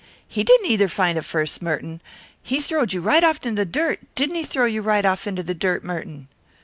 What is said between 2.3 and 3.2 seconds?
"He throwed you off